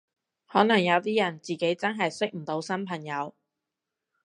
[0.47, 3.35] 可能有啲人自己真係識唔到新朋友